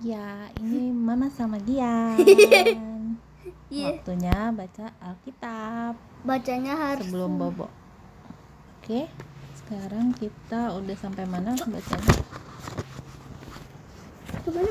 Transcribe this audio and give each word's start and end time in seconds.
Ya, 0.00 0.48
ini 0.64 0.88
Mama 0.96 1.28
sama 1.28 1.60
Gian. 1.60 2.16
Iya, 3.68 4.00
Waktunya 4.00 4.48
baca 4.56 4.96
Alkitab 4.96 5.92
bacanya 6.24 6.72
harus 6.72 7.04
sebelum 7.04 7.36
bobo. 7.36 7.68
Oke, 8.80 9.04
sekarang 9.60 10.16
kita 10.16 10.72
udah 10.72 10.96
sampai 10.96 11.28
mana 11.28 11.52
bacanya? 11.52 12.16
Udah 14.48 14.64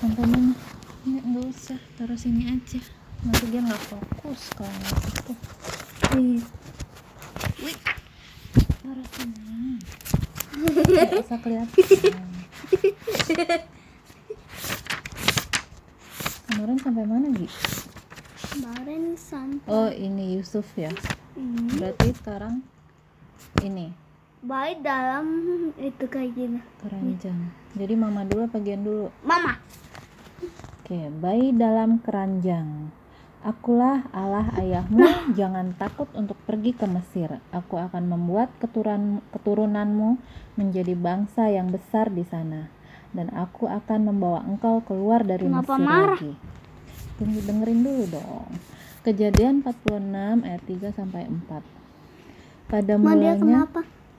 sampai 0.00 0.24
mana? 0.24 0.56
Ya, 1.04 1.20
nggak 1.20 1.52
usah, 1.52 1.76
taruh 2.00 2.16
sini 2.16 2.48
aja. 2.48 2.80
Nanti 3.28 3.44
dia 3.52 3.60
nggak 3.60 3.84
fokus 3.92 4.40
kalau 4.56 4.72
nggak 4.72 4.96
fokus. 5.04 5.38
Ih, 6.16 6.40
Taruh 8.80 9.08
sini. 9.20 9.76
Kelihatan. 10.52 11.76
Kemarin 16.46 16.78
sampai 16.78 17.04
mana, 17.04 17.26
Gi? 17.32 17.48
Kemarin 18.52 19.02
sampai 19.16 19.66
Oh, 19.66 19.88
ini 19.90 20.36
Yusuf 20.36 20.68
ya. 20.76 20.92
ini 21.32 21.80
Berarti 21.80 22.08
sekarang 22.12 22.60
ini 23.64 23.88
baik 24.42 24.82
dalam 24.82 25.26
itu 25.78 26.04
kayak 26.04 26.34
gini. 26.34 26.58
keranjang. 26.82 27.38
Jadi 27.72 27.94
mama 27.94 28.26
dulu 28.26 28.44
apa 28.44 28.58
Gian 28.58 28.82
dulu? 28.82 29.06
Mama. 29.22 29.56
Oke, 30.82 31.08
bayi 31.14 31.54
dalam 31.54 32.02
keranjang. 32.02 32.90
Akulah 33.42 34.06
Allah 34.14 34.54
ayahmu, 34.54 35.02
jangan 35.38 35.74
takut 35.74 36.06
untuk 36.14 36.38
pergi 36.46 36.78
ke 36.78 36.86
Mesir. 36.86 37.42
Aku 37.50 37.74
akan 37.74 38.06
membuat 38.06 38.54
keturunan 38.62 39.18
keturunanmu 39.34 40.14
menjadi 40.54 40.94
bangsa 40.94 41.50
yang 41.50 41.74
besar 41.74 42.06
di 42.14 42.22
sana. 42.22 42.70
Dan 43.10 43.34
aku 43.34 43.66
akan 43.66 44.14
membawa 44.14 44.46
engkau 44.46 44.78
keluar 44.86 45.26
dari 45.26 45.50
Kenapa 45.50 45.74
Mesir 45.74 45.84
marah? 45.90 46.18
lagi. 46.22 46.32
Tunggu 47.18 47.40
dengerin 47.42 47.80
dulu 47.82 48.04
dong. 48.14 48.46
Kejadian 49.02 49.66
46 49.66 50.46
ayat 50.46 50.62
3 50.62 50.94
sampai 50.94 51.22
4. 51.26 52.70
Pada 52.70 52.94
mulanya? 52.94 53.66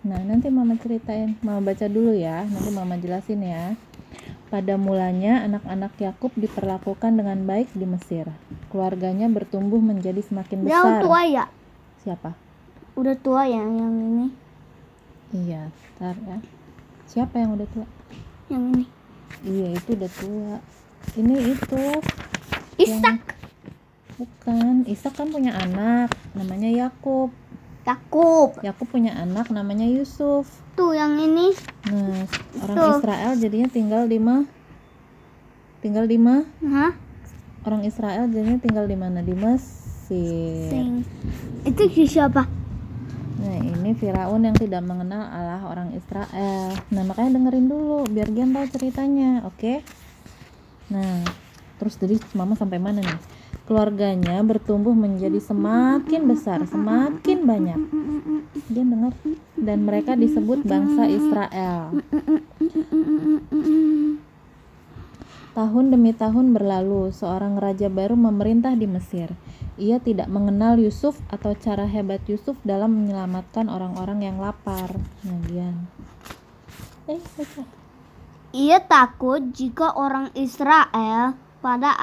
Nah, 0.04 0.20
nanti 0.20 0.52
Mama 0.52 0.76
ceritain. 0.76 1.40
Mama 1.40 1.64
baca 1.64 1.88
dulu 1.88 2.12
ya. 2.12 2.44
Nanti 2.44 2.70
Mama 2.76 3.00
jelasin 3.00 3.40
ya. 3.40 3.80
Pada 4.54 4.78
mulanya, 4.78 5.42
anak-anak 5.50 5.98
Yakub 5.98 6.30
diperlakukan 6.38 7.18
dengan 7.18 7.42
baik 7.42 7.74
di 7.74 7.90
Mesir. 7.90 8.30
Keluarganya 8.70 9.26
bertumbuh 9.26 9.82
menjadi 9.82 10.22
semakin 10.22 10.70
besar. 10.70 11.02
tua 11.02 11.26
ya? 11.26 11.46
Siapa? 12.06 12.38
Udah 12.94 13.18
tua 13.18 13.50
ya 13.50 13.66
yang 13.66 13.98
ini. 13.98 14.28
Iya, 15.34 15.74
ntar 15.98 16.14
ya. 16.22 16.38
Siapa 17.10 17.42
yang 17.42 17.58
udah 17.58 17.66
tua? 17.74 17.90
Yang 18.54 18.64
ini. 18.70 18.86
Iya, 19.42 19.68
itu 19.74 19.90
udah 19.98 20.12
tua. 20.22 20.54
Ini 21.18 21.36
itu. 21.58 21.86
Ishak. 22.78 23.18
Bukan. 24.22 24.86
Ishak 24.86 25.18
kan 25.18 25.34
punya 25.34 25.58
anak. 25.58 26.14
Namanya 26.38 26.70
Yakub. 26.70 27.34
Yakub. 27.84 28.64
Yakub 28.64 28.88
punya 28.88 29.12
anak 29.20 29.52
namanya 29.52 29.84
Yusuf. 29.84 30.48
Tuh 30.74 30.96
yang 30.96 31.20
ini. 31.20 31.52
Nah, 31.92 32.24
orang 32.64 32.76
Tuh. 32.80 32.92
Israel 33.00 33.32
jadinya 33.38 33.68
tinggal 33.70 34.04
di 34.08 34.18
ma 34.18 34.48
tinggal 35.84 36.08
di 36.08 36.16
ma 36.16 36.40
Hah? 36.64 36.96
orang 37.68 37.84
Israel 37.84 38.32
jadinya 38.32 38.60
tinggal 38.60 38.88
di 38.88 38.96
mana 38.96 39.20
di 39.20 39.36
Mesir. 39.36 40.72
Sing. 40.72 41.04
Itu 41.64 41.84
siapa? 42.08 42.48
Nah 43.44 43.58
ini 43.60 43.92
Firaun 43.96 44.48
yang 44.48 44.56
tidak 44.56 44.84
mengenal 44.84 45.28
Allah 45.28 45.64
orang 45.68 45.92
Israel. 45.96 46.72
Nah 46.92 47.04
makanya 47.04 47.40
dengerin 47.40 47.68
dulu 47.68 48.08
biar 48.08 48.32
Gian 48.32 48.56
tahu 48.56 48.68
ceritanya, 48.72 49.44
oke? 49.44 49.84
Nah 50.92 51.24
terus 51.80 52.00
jadi 52.00 52.16
Mama 52.36 52.56
sampai 52.56 52.80
mana 52.80 53.04
nih? 53.04 53.20
Keluarganya 53.64 54.44
bertumbuh 54.44 54.92
menjadi 54.92 55.40
semakin 55.40 56.28
besar, 56.28 56.68
semakin 56.68 57.48
banyak. 57.48 57.80
Gian 58.68 58.88
dengar? 58.92 59.14
Dan 59.56 59.88
mereka 59.88 60.20
disebut 60.20 60.68
bangsa 60.68 61.08
Israel. 61.08 61.96
Tahun 65.54 65.86
demi 65.94 66.12
tahun 66.18 66.52
berlalu, 66.52 67.14
seorang 67.14 67.62
raja 67.62 67.88
baru 67.88 68.18
memerintah 68.18 68.74
di 68.74 68.90
Mesir. 68.90 69.32
Ia 69.78 70.02
tidak 70.02 70.28
mengenal 70.28 70.82
Yusuf 70.82 71.22
atau 71.30 71.54
cara 71.56 71.86
hebat 71.86 72.26
Yusuf 72.26 72.58
dalam 72.66 73.06
menyelamatkan 73.06 73.70
orang-orang 73.70 74.28
yang 74.28 74.38
lapar. 74.44 74.92
Gian. 75.24 75.88
Eh. 77.08 77.22
Ia 78.54 78.82
takut 78.86 79.54
jika 79.54 79.94
orang 79.94 80.30
Israel 80.34 81.38
pada 81.62 81.94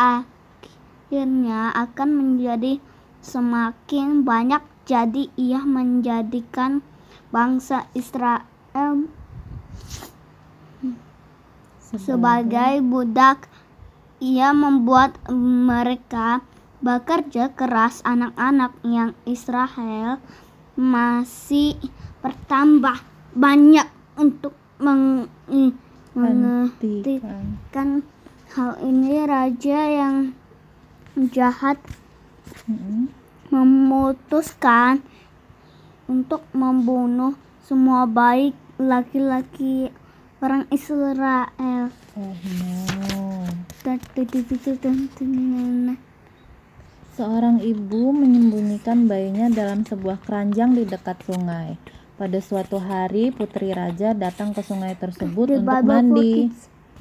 akhirnya 1.11 1.75
akan 1.75 2.09
menjadi 2.15 2.79
semakin 3.19 4.23
banyak. 4.23 4.63
Jadi 4.87 5.27
ia 5.35 5.59
menjadikan 5.59 6.87
bangsa 7.35 7.91
Israel 7.99 9.11
sebagai 11.91 12.79
budak. 12.87 13.51
Ia 14.23 14.55
membuat 14.55 15.19
mereka 15.35 16.47
bekerja 16.79 17.51
keras. 17.59 18.07
Anak-anak 18.07 18.79
yang 18.87 19.11
Israel 19.27 20.23
masih 20.79 21.75
bertambah 22.23 23.03
banyak 23.35 23.91
untuk 24.15 24.55
meng- 24.79 25.27
mengerti 26.15 27.19
Hentikan. 27.19 27.59
kan 27.75 27.89
hal 28.55 28.79
ini. 28.79 29.27
Raja 29.27 29.81
yang 29.91 30.39
jahat 31.31 31.79
memutuskan 33.51 35.03
untuk 36.07 36.43
membunuh 36.55 37.35
semua 37.67 38.07
baik 38.07 38.55
laki-laki 38.79 39.91
orang 40.43 40.67
Israel. 40.73 41.93
Oh 42.19 42.35
no. 42.59 43.47
Seorang 47.17 47.61
ibu 47.65 48.13
menyembunyikan 48.13 49.09
bayinya 49.09 49.49
dalam 49.49 49.89
sebuah 49.89 50.21
keranjang 50.25 50.77
di 50.77 50.85
dekat 50.85 51.21
sungai. 51.25 51.81
Pada 52.21 52.37
suatu 52.45 52.77
hari, 52.77 53.33
putri 53.33 53.73
raja 53.73 54.13
datang 54.13 54.53
ke 54.53 54.61
sungai 54.61 54.93
tersebut 55.01 55.49
The 55.49 55.57
untuk 55.65 55.81
Bible 55.81 55.89
mandi. 55.89 56.33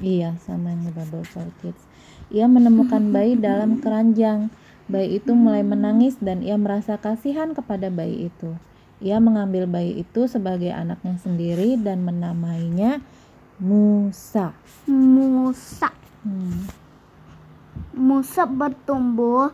Iya, 0.00 0.40
sama 0.40 0.72
yang 0.72 0.88
The 0.88 0.92
Bible 1.04 1.24
for 1.28 1.44
Kids. 1.60 1.89
Ia 2.30 2.46
menemukan 2.46 3.02
bayi 3.14 3.34
dalam 3.36 3.82
keranjang. 3.82 4.48
Bayi 4.90 5.22
itu 5.22 5.34
mulai 5.38 5.62
menangis 5.62 6.18
dan 6.18 6.42
ia 6.42 6.58
merasa 6.58 6.98
kasihan 6.98 7.54
kepada 7.54 7.90
bayi 7.90 8.30
itu. 8.30 8.54
Ia 9.00 9.22
mengambil 9.22 9.64
bayi 9.70 10.02
itu 10.02 10.26
sebagai 10.26 10.74
anaknya 10.74 11.16
sendiri 11.22 11.78
dan 11.78 12.02
menamainya 12.02 12.98
Musa. 13.60 14.56
Musa. 14.88 15.92
Hmm. 16.24 16.64
Musa 17.92 18.48
bertumbuh 18.48 19.52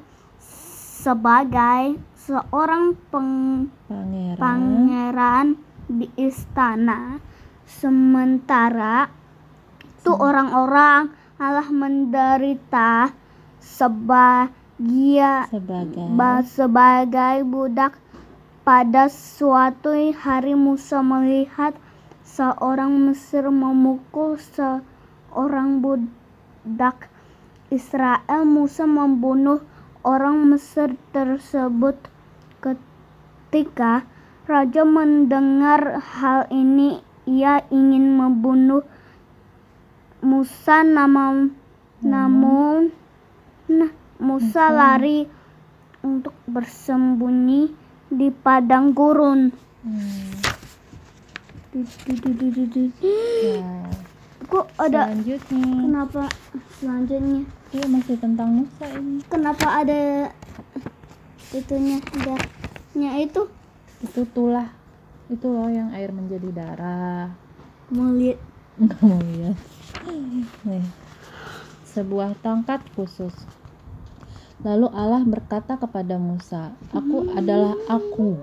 sebagai 1.03 1.99
seorang 2.15 2.99
peng- 3.11 3.71
Pangeran. 3.87 4.39
pangeran 4.39 5.47
di 5.87 6.07
istana. 6.19 7.23
Sementara 7.67 9.11
itu 9.83 10.11
orang-orang 10.15 11.11
Allah 11.37 11.69
menderita 11.69 13.13
sebagai 13.61 14.49
sebagai 15.53 16.09
ba- 16.17 16.41
sebagai 16.41 17.45
budak. 17.45 18.01
Pada 18.65 19.13
suatu 19.13 19.93
hari 20.17 20.57
Musa 20.57 21.05
melihat 21.05 21.77
seorang 22.25 22.89
Mesir 23.05 23.45
memukul 23.53 24.41
seorang 24.41 25.85
budak 25.85 27.13
Israel. 27.69 28.49
Musa 28.49 28.89
membunuh 28.89 29.61
orang 30.09 30.49
Mesir 30.49 30.97
tersebut. 31.13 32.01
Ketika 32.65 34.09
raja 34.49 34.89
mendengar 34.89 36.01
hal 36.01 36.49
ini, 36.49 37.05
ia 37.29 37.61
ingin 37.69 38.17
membunuh 38.17 38.89
Musa 40.25 40.81
nama, 40.81 41.49
namun 42.01 42.89
nah, 43.69 43.93
Musa 44.17 44.73
lari 44.73 45.29
untuk 46.01 46.33
bersembunyi 46.49 47.69
di 48.09 48.29
padang 48.33 48.97
gurun. 48.97 49.53
Hmm. 49.85 50.33
Kok 54.47 54.67
ada 54.81 55.13
Selanjutnya, 55.13 55.69
kenapa 55.85 56.23
selanjutnya? 56.81 57.43
iya 57.75 57.85
masih 57.91 58.17
tentang 58.17 58.65
Musa 58.65 58.87
ini. 58.97 59.21
Kenapa 59.29 59.85
ada 59.85 60.33
itunya 61.53 62.01
darahnya 62.01 63.11
itu? 63.21 63.53
Itu 64.01 64.25
tulah, 64.33 64.73
itu 65.29 65.45
loh 65.53 65.69
yang 65.69 65.93
air 65.93 66.09
menjadi 66.15 66.49
darah. 66.55 67.29
mau 67.93 68.11
lihat 68.17 68.41
Nggak 68.77 69.01
mau 69.05 69.21
lihat. 69.21 69.57
Nih. 70.67 70.87
Sebuah 71.87 72.39
tongkat 72.45 72.83
khusus. 72.95 73.33
Lalu 74.63 74.89
Allah 74.93 75.23
berkata 75.27 75.77
kepada 75.77 76.17
Musa, 76.17 76.73
"Aku 76.93 77.29
adalah 77.35 77.77
Aku. 77.87 78.41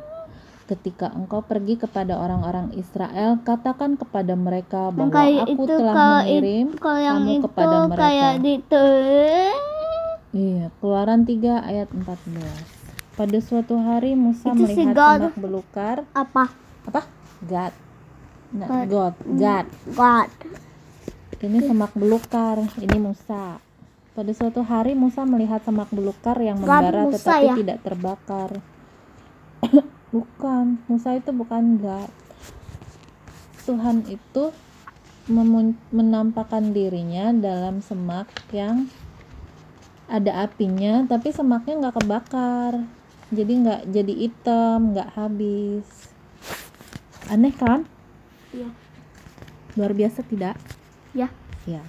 Ketika 0.63 1.11
engkau 1.11 1.43
pergi 1.43 1.75
kepada 1.75 2.15
orang-orang 2.15 2.71
Israel, 2.79 3.43
katakan 3.43 3.99
kepada 3.99 4.33
mereka 4.33 4.89
bahwa 4.95 5.11
kayak 5.11 5.51
Aku 5.51 5.67
itu 5.67 5.73
telah 5.75 5.93
kalau 5.93 6.19
mengirim 6.23 6.65
itu 6.71 6.79
kalau 6.79 7.01
yang 7.03 7.17
kamu 7.19 7.31
itu 7.31 7.43
kepada 7.49 7.75
mereka." 7.83 7.99
kayak 7.99 8.33
itu 8.41 8.87
Iya, 10.33 10.65
Keluaran 10.81 11.21
3 11.29 11.61
ayat 11.61 11.89
14. 11.93 12.57
Pada 13.13 13.37
suatu 13.37 13.77
hari 13.77 14.17
Musa 14.17 14.49
Itu 14.49 14.65
si 14.65 14.81
melihat 14.81 14.97
God. 14.97 15.19
semak 15.29 15.35
belukar. 15.37 15.97
apa 16.17 16.49
Apa? 16.89 17.01
God. 17.45 17.73
Nah, 18.57 18.67
God. 18.69 18.87
God. 18.89 19.13
God. 19.37 19.65
God 19.93 20.29
Ini 21.41 21.59
semak 21.65 21.97
belukar, 21.97 22.61
ini 22.77 22.97
Musa. 23.01 23.57
Pada 24.13 24.29
suatu 24.29 24.61
hari 24.61 24.93
Musa 24.93 25.25
melihat 25.25 25.65
semak 25.65 25.89
belukar 25.89 26.37
yang 26.37 26.61
membara 26.61 27.09
Musa 27.09 27.17
tetapi 27.17 27.45
ya? 27.49 27.55
tidak 27.57 27.77
terbakar. 27.81 28.49
bukan, 30.13 30.77
Musa 30.85 31.17
itu 31.17 31.33
bukan 31.33 31.81
God. 31.81 32.11
Tuhan 33.65 34.05
itu 34.05 34.53
menampakkan 35.89 36.75
dirinya 36.75 37.31
dalam 37.31 37.79
semak 37.79 38.27
yang 38.51 38.91
ada 40.05 40.45
apinya, 40.45 41.07
tapi 41.09 41.33
semaknya 41.33 41.87
nggak 41.87 41.95
kebakar. 42.03 42.73
Jadi 43.33 43.53
nggak 43.65 43.81
jadi 43.89 44.13
hitam, 44.13 44.93
nggak 44.93 45.09
habis. 45.17 45.87
Aneh 47.31 47.55
kan? 47.55 47.87
Iya. 48.53 48.69
Luar 49.73 49.95
biasa 49.97 50.21
tidak? 50.27 50.59
Ya 51.13 51.29
Ya. 51.63 51.79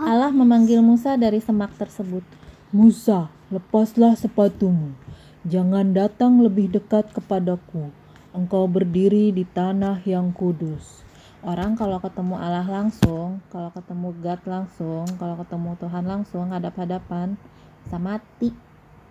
Allah 0.00 0.32
memanggil 0.32 0.80
Musa 0.80 1.20
dari 1.20 1.36
semak 1.44 1.76
tersebut. 1.76 2.24
Musa, 2.72 3.28
lepaslah 3.52 4.16
sepatumu. 4.16 4.96
Jangan 5.44 5.92
datang 5.92 6.40
lebih 6.40 6.72
dekat 6.72 7.12
kepadaku. 7.12 7.92
Engkau 8.32 8.64
berdiri 8.64 9.28
di 9.28 9.44
tanah 9.44 10.00
yang 10.08 10.32
kudus. 10.32 11.04
Orang 11.44 11.76
kalau 11.76 12.00
ketemu 12.00 12.40
Allah 12.40 12.64
langsung, 12.64 13.44
kalau 13.52 13.68
ketemu 13.76 14.08
God 14.16 14.40
langsung, 14.48 15.04
kalau 15.20 15.36
ketemu 15.36 15.70
Tuhan 15.76 16.04
langsung 16.08 16.48
hadap-hadapan, 16.48 17.36
bisa 17.84 17.98
mati. 18.00 18.48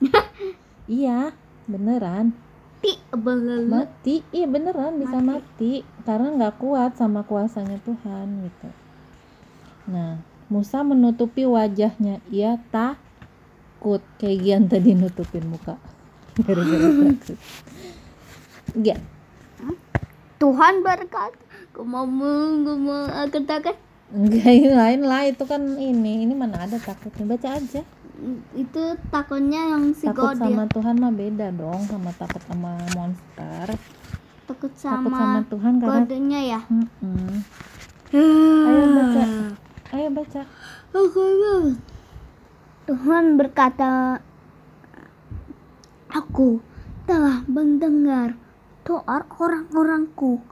iya, 0.89 1.30
beneran 1.69 2.33
ti 2.81 2.97
belum 3.13 3.69
mati 3.69 4.25
iya 4.33 4.50
beneran 4.50 4.97
bisa 4.97 5.21
mati, 5.21 5.86
karena 6.01 6.33
nggak 6.33 6.57
kuat 6.57 6.97
sama 6.97 7.21
kuasanya 7.21 7.77
Tuhan 7.86 8.50
gitu 8.50 8.81
nah 9.92 10.32
Musa 10.52 10.84
menutupi 10.84 11.48
wajahnya. 11.48 12.20
Ia 12.28 12.60
takut. 12.76 14.04
Kayak 14.20 14.38
Gian 14.44 14.64
tadi 14.68 14.92
nutupin 15.00 15.48
muka. 15.48 15.80
Gara-gara 16.44 16.92
Gian. 18.76 19.00
Tuhan 20.36 20.74
berkata 20.84 21.40
gue 21.72 21.86
mau 21.88 22.04
aku 23.08 23.40
takut. 23.48 23.80
Enggak 24.12 24.52
ini 24.52 24.70
lain 24.76 25.02
lah. 25.08 25.24
Itu 25.32 25.48
kan 25.48 25.80
ini. 25.80 26.28
Ini 26.28 26.36
mana 26.36 26.68
ada 26.68 26.76
takutnya? 26.84 27.24
Baca 27.32 27.56
aja. 27.56 27.82
Itu 28.52 29.00
takutnya 29.08 29.72
yang 29.72 29.96
si 29.96 30.04
takut 30.12 30.36
God 30.36 30.44
sama 30.44 30.68
ya 30.68 30.74
Tuhan 30.76 30.96
mah 31.00 31.14
beda 31.16 31.48
dong. 31.56 31.80
Sama 31.88 32.12
takut 32.20 32.44
sama 32.44 32.76
monster. 32.92 33.66
Takut 33.72 34.72
takut 34.76 34.76
sama 34.76 35.16
sama 35.16 35.42
Tuhan 35.48 35.74
karena 35.80 36.40
ya? 36.44 36.60
Mm-mm. 36.68 37.40
ayo 38.12 38.84
baca 38.92 39.24
ayo 39.92 40.08
baca. 40.12 40.48
Tuhan 42.88 43.26
berkata 43.36 44.24
Aku 46.12 46.60
telah 47.08 47.44
mendengar 47.48 48.36
doa 48.84 49.24
orang-orangku. 49.40 50.44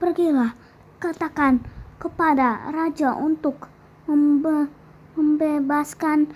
Pergilah 0.00 0.56
katakan 0.96 1.60
kepada 2.00 2.72
raja 2.72 3.12
untuk 3.12 3.68
membe- 4.08 4.72
membebaskan 5.12 6.32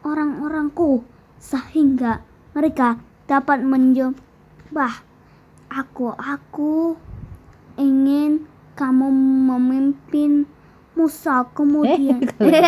orang-orangku 0.00 1.04
sehingga 1.36 2.24
mereka 2.56 2.96
dapat 3.28 3.60
menyembah 3.60 5.04
aku. 5.68 6.12
Aku 6.16 6.96
ingin 7.76 8.48
kamu 8.80 9.12
memimpin 9.48 10.48
Musa 10.94 11.46
kemudian. 11.50 12.22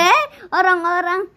Orang-orang 0.59 1.31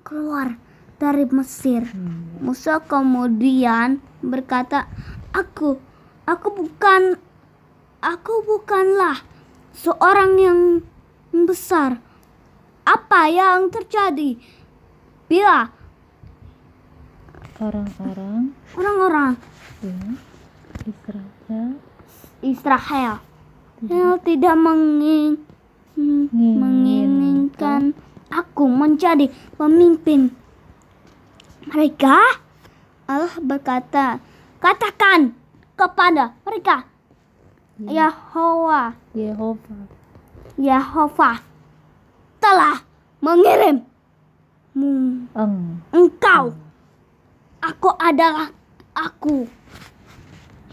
keluar 0.00 0.56
dari 0.96 1.24
Mesir. 1.28 1.84
Hmm. 1.92 2.40
Musa 2.40 2.80
kemudian 2.80 4.00
berkata 4.20 4.88
aku 5.32 5.80
aku 6.24 6.48
bukan 6.52 7.16
aku 8.00 8.32
bukanlah 8.44 9.20
seorang 9.76 10.36
yang 10.40 10.58
besar. 11.44 12.00
Apa 12.84 13.28
yang 13.28 13.68
terjadi? 13.68 14.40
Bila 15.28 15.70
orang-orang 17.60 18.56
orang-orang 18.72 19.32
Israel 20.88 21.76
Israel 22.40 23.20
yang 23.84 24.16
tidak 24.24 24.56
menging- 24.56 25.49
menginginkan 26.32 27.92
aku 28.30 28.64
menjadi 28.70 29.28
pemimpin. 29.58 30.30
Mereka 31.68 32.16
Allah 33.10 33.36
berkata 33.42 34.22
katakan 34.62 35.34
kepada 35.74 36.36
mereka 36.46 36.86
Yahwa 37.80 38.94
Yehova. 39.16 39.78
Yehova. 40.60 41.40
Telah 42.40 42.84
mengirim 43.20 43.84
eng. 44.76 45.28
Engkau. 45.92 46.52
Aku 47.60 47.92
adalah 48.00 48.48
aku. 48.96 49.44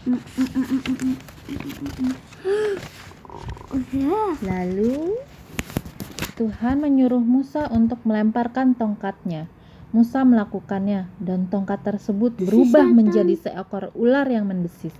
Ya. 0.08 0.16
Lalu? 4.42 5.18
Tuhan 6.38 6.78
menyuruh 6.78 7.20
Musa 7.20 7.66
untuk 7.68 7.98
melemparkan 8.06 8.78
tongkatnya. 8.78 9.50
Musa 9.90 10.22
melakukannya 10.22 11.08
dan 11.18 11.48
tongkat 11.48 11.80
tersebut 11.80 12.36
berubah 12.38 12.84
menjadi 12.84 13.34
seekor 13.34 13.90
ular 13.96 14.28
yang 14.28 14.44
mendesis. 14.46 14.92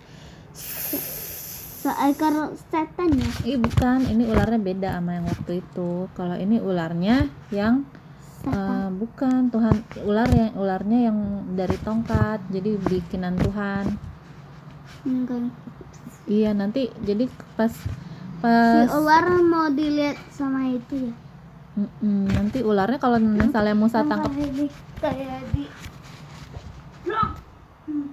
Seekor 1.85 2.59
setan 2.73 3.13
ya? 3.15 3.29
Ih 3.45 3.59
bukan, 3.61 4.09
ini 4.09 4.27
ularnya 4.27 4.59
beda 4.59 4.89
sama 4.99 5.21
yang 5.21 5.27
waktu 5.29 5.61
itu. 5.61 6.09
Kalau 6.17 6.37
ini 6.41 6.57
ularnya 6.59 7.29
yang 7.55 7.85
eh, 8.49 8.89
bukan. 8.91 9.53
Tuhan 9.53 9.77
ular 10.09 10.29
yang 10.33 10.53
ularnya 10.57 10.99
yang 11.13 11.19
dari 11.53 11.77
tongkat, 11.85 12.43
jadi 12.51 12.81
bikinan 12.83 13.37
Tuhan. 13.39 13.85
Enggak. 15.07 15.53
Iya 16.27 16.51
nanti. 16.57 16.89
Jadi 17.05 17.29
pas 17.55 17.71
si 18.39 18.45
pas 18.45 18.89
ular 18.95 19.25
mau 19.43 19.67
dilihat 19.73 20.19
sama 20.31 20.71
itu 20.71 20.95
ya 21.11 21.13
Mm-mm, 21.79 22.27
nanti 22.35 22.59
ularnya 22.67 22.99
kalau 22.99 23.23
misalnya 23.23 23.75
Musa 23.79 24.03
tangkap 24.03 24.35
kayak 24.99 25.47
di. 25.55 25.65
Hmm, 27.87 28.11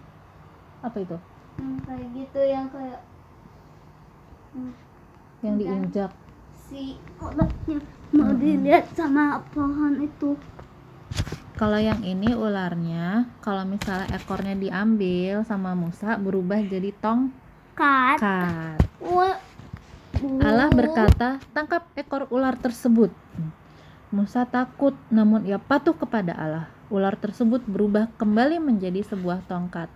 apa 0.86 0.98
itu? 1.02 1.18
yang 1.58 1.82
kayak 1.88 2.08
gitu 2.14 2.42
yang 2.46 2.68
kayak 2.70 3.02
hmm, 4.54 4.72
Yang 5.42 5.56
diinjak. 5.62 6.12
si 6.70 6.94
ularnya 7.18 7.78
mau 8.14 8.32
dilihat 8.38 8.86
sama 8.94 9.42
pohon 9.50 9.98
itu 10.04 10.38
Kalau 11.56 11.80
yang 11.80 12.04
ini 12.04 12.36
ularnya, 12.36 13.32
kalau 13.40 13.64
misalnya 13.64 14.12
ekornya 14.12 14.60
diambil 14.60 15.42
sama 15.48 15.72
Musa 15.72 16.20
berubah 16.20 16.60
jadi 16.68 16.92
tongkat. 17.00 18.20
kat 18.20 18.78
Wah. 19.00 19.45
Allah 20.42 20.70
berkata, 20.74 21.38
"Tangkap 21.54 21.90
ekor 21.94 22.30
ular 22.34 22.58
tersebut." 22.58 23.14
Musa 24.14 24.46
takut, 24.48 24.96
namun 25.12 25.44
ia 25.44 25.60
patuh 25.60 25.94
kepada 25.98 26.32
Allah. 26.38 26.66
Ular 26.94 27.18
tersebut 27.18 27.66
berubah 27.66 28.08
kembali 28.16 28.62
menjadi 28.62 29.02
sebuah 29.02 29.44
tongkat. 29.50 29.90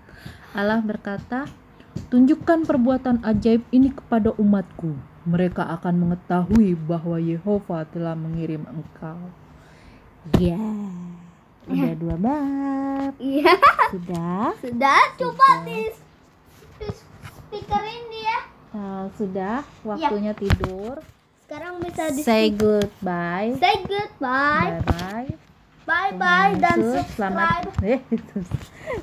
Allah 0.52 0.82
berkata, 0.82 1.46
"Tunjukkan 2.10 2.66
perbuatan 2.66 3.22
ajaib 3.24 3.64
ini 3.70 3.94
kepada 3.94 4.34
umatku. 4.36 4.98
Mereka 5.30 5.62
akan 5.80 5.96
mengetahui 6.10 6.74
bahwa 6.74 7.22
Yehova 7.22 7.86
telah 7.88 8.18
mengirim 8.18 8.66
engkau." 8.66 9.30
Ya, 10.42 10.60
udah 11.70 11.94
dua 11.96 12.16
bab. 12.18 13.14
iya 13.22 13.54
Sudah. 13.90 14.54
sudah 14.62 15.02
coba 15.18 15.66
di 15.66 15.90
di 16.82 16.90
speakerin 16.92 18.04
dia 18.14 18.38
Eh, 18.70 19.06
sudah 19.18 19.66
waktunya 19.82 20.34
tidur. 20.38 21.02
Sekarang 21.42 21.82
bisa 21.82 22.14
di 22.14 22.22
Say 22.22 22.54
goodbye. 22.54 23.58
say 23.58 23.82
goodbye. 23.82 24.78
Bye 24.78 24.86
bye. 24.86 25.30
Bye 25.90 26.14
bye 26.14 26.54
dan 26.62 26.78
Selamat. 27.10 27.66
subscribe. 27.66 27.82
Eh, 27.82 28.00
itu. 28.22 28.38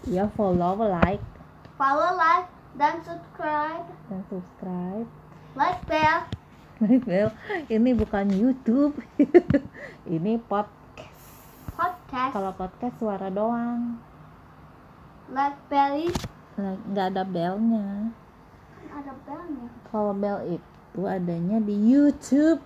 ya 0.07 0.31
follow, 0.39 0.79
like, 0.79 1.19
Follow, 1.75 2.15
like, 2.15 2.47
dan 2.79 3.03
subscribe. 3.03 3.83
dan 4.07 4.23
subscribe. 4.31 5.09
Like 5.59 5.83
bell. 5.85 6.31
Well, 7.09 7.33
ini 7.67 7.97
bukan 7.97 8.29
YouTube. 8.31 9.01
ini 10.07 10.37
podcast. 10.39 11.25
Podcast. 11.73 12.33
Kalau 12.37 12.53
podcast 12.53 12.95
suara 13.01 13.33
doang. 13.33 13.97
Like 15.27 15.57
belly. 15.67 16.13
Nah, 16.55 16.77
nggak 16.87 17.07
ada 17.17 17.25
belnya. 17.25 18.13
Ada 19.07 19.15
belnya. 19.23 19.71
Kalau 19.87 20.13
bel 20.19 20.59
itu 20.59 21.01
adanya 21.07 21.63
di 21.63 21.79
YouTube. 21.79 22.59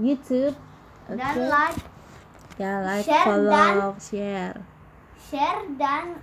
YouTube. 0.00 0.56
Oke. 1.04 1.20
Dan 1.20 1.36
like, 1.52 1.76
Ya, 2.56 2.80
like, 2.80 3.04
share, 3.04 3.28
follow, 3.28 3.92
share. 4.00 4.56
share, 5.20 5.60
dan 5.76 6.16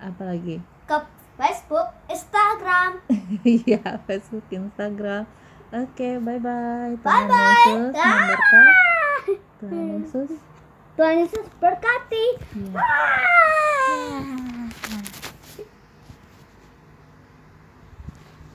Apa 0.00 0.32
lagi? 0.32 0.64
ke 0.88 0.96
Facebook, 1.36 1.92
Instagram. 2.08 3.04
Iya, 3.44 4.00
Facebook, 4.08 4.48
Instagram. 4.48 5.28
Oke, 5.68 6.16
bye-bye. 6.16 6.96
Bye 6.96 7.04
Tuhan 7.04 7.24
bye. 7.28 7.44
Yesus 7.68 7.92
memberkati. 7.92 9.32
Tuhan 9.60 9.84
Yesus. 9.92 10.30
Tuhan 10.96 11.14
Yesus 11.20 11.46
berkati. 11.60 12.24
Iya. 12.56 12.80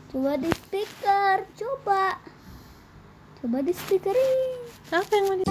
Coba 0.10 0.42
di 0.42 0.50
speaker, 0.50 1.46
coba. 1.54 2.18
Coba 3.38 3.62
di 3.62 3.70
speakerin. 3.70 4.58
Apa 4.89 5.12
yang 5.13 5.25
mau 5.30 5.38
di... 5.38 5.46